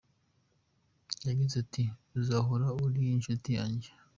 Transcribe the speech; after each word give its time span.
Yagize 1.27 1.55
ati 1.63 1.83
:”uzahora 2.19 2.67
uri 2.85 3.01
inshuti 3.15 3.49
yanjye. 3.57 3.89